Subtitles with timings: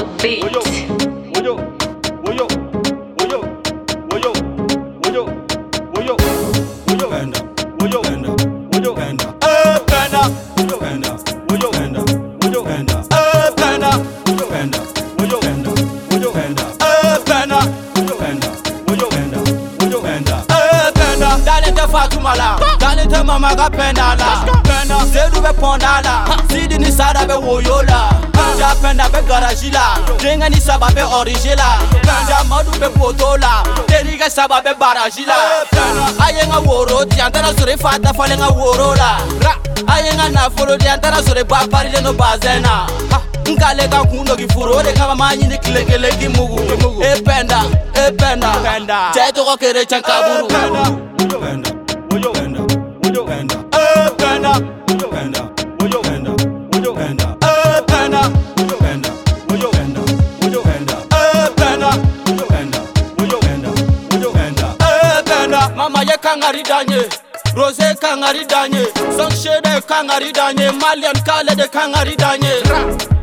[0.00, 0.90] eh, beat.
[23.30, 25.04] Mama ka pendala, pendala.
[25.12, 28.09] Zelu be pondala, Sidi ni sada be woyola
[28.60, 33.36] ndiya fɛnda bɛ garazi la denkɛ ni saba bɛ ɔrizi la fɛnda madu bɛ poto
[33.40, 35.36] la terikɛ saba bɛ barazi la
[36.22, 39.16] a ye ŋa woro di an taara sori fa dafalen ŋa woro la
[39.88, 42.86] a ye ŋa nafolo di an taara sori ba parilen do bazɛn na
[43.48, 46.28] n kale ka kun dɔ k'i furu o de kama maa ɲini kile kelen k'i
[46.28, 46.60] mugu
[47.00, 47.60] e pɛnda
[47.94, 50.46] e pɛnda cɛ tɔgɔ kerecɛn kaburu.
[67.56, 68.84] rose kangari danye
[69.16, 72.52] sonshede kangari danye malian kale de kangari danye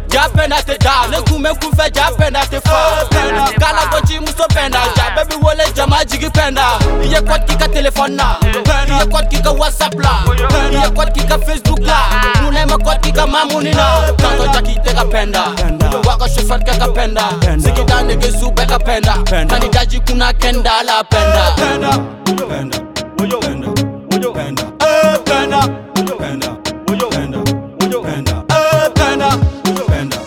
[0.09, 5.11] japena te da le kume kufe japena te fa penda kala kochi muso penda ja
[5.15, 8.35] bebi wole jama jigi penda iye kwat kika telefona
[8.89, 10.19] iye kwat kika whatsapp la
[10.73, 12.26] iye kwat kika facebook la
[12.77, 15.47] makoti kama munina tanto jakite kapenda
[15.81, 17.23] moyo wako shofat kakapenda
[17.57, 21.89] sikitandeke sube kapenda kanitaji kuna kenda la penda penda,
[22.25, 22.77] penda.
[23.21, 23.67] Oyo, penda.
[24.17, 24.63] Oyo, penda.
[24.79, 25.59] Eh, penda.
[25.95, 26.47] Oyo, penda.
[26.91, 27.39] Oyo, penda.
[27.81, 28.31] Oyo, penda.
[28.49, 29.27] Eh, penda.
[29.67, 30.17] Oyo, penda.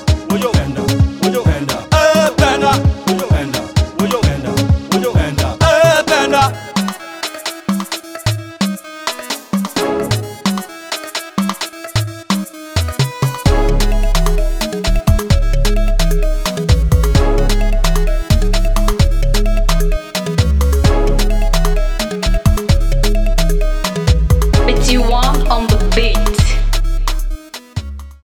[24.81, 26.30] what you want on the beat.